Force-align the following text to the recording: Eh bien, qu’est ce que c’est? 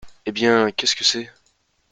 Eh 0.25 0.31
bien, 0.31 0.71
qu’est 0.71 0.87
ce 0.87 0.95
que 0.95 1.03
c’est? 1.03 1.29